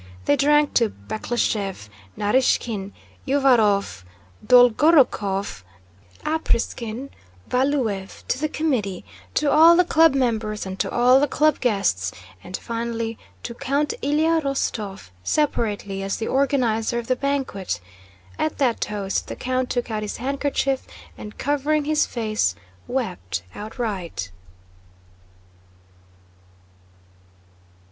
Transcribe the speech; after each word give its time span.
They 0.25 0.35
drank 0.35 0.73
to 0.79 0.89
Bekleshëv, 0.89 1.87
Narýshkin, 2.17 2.91
Uvárov, 3.27 4.01
Dolgorúkov, 4.43 5.61
Apráksin, 6.25 7.09
Valúev, 7.47 8.23
to 8.27 8.39
the 8.39 8.49
committee, 8.49 9.05
to 9.35 9.51
all 9.51 9.75
the 9.75 9.85
club 9.85 10.15
members 10.15 10.65
and 10.65 10.79
to 10.79 10.89
all 10.89 11.19
the 11.19 11.27
club 11.27 11.59
guests, 11.59 12.11
and 12.43 12.57
finally 12.57 13.19
to 13.43 13.53
Count 13.53 13.93
Ilyá 14.01 14.41
Rostóv 14.41 15.11
separately, 15.23 16.01
as 16.01 16.17
the 16.17 16.27
organizer 16.27 16.97
of 16.97 17.05
the 17.05 17.15
banquet. 17.15 17.79
At 18.39 18.57
that 18.57 18.81
toast, 18.81 19.27
the 19.27 19.35
count 19.35 19.69
took 19.69 19.91
out 19.91 20.01
his 20.01 20.17
handkerchief 20.17 20.87
and, 21.15 21.37
covering 21.37 21.85
his 21.85 22.07
face, 22.07 22.55
wept 22.87 23.43
outright. 23.53 24.31